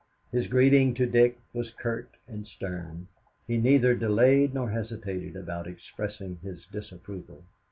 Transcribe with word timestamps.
His 0.31 0.47
greeting 0.47 0.95
to 0.95 1.05
Dick 1.05 1.39
was 1.53 1.69
curt 1.69 2.09
and 2.27 2.47
stern. 2.47 3.07
He 3.45 3.57
neither 3.57 3.93
delayed 3.93 4.51
nor 4.51 4.71
hesitated 4.71 5.35
about 5.35 5.67
expressing 5.67 6.37
his 6.37 6.65
disapproval. 6.65 7.43